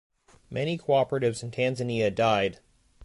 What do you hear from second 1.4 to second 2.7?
in Tanzania died.